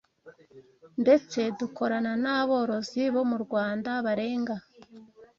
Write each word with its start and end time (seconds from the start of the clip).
ndetse 1.01 1.39
dukorana 1.59 2.11
n’aborozi 2.23 3.01
bo 3.13 3.23
mu 3.29 3.37
Rwanda 3.43 3.91
barenga 4.05 4.55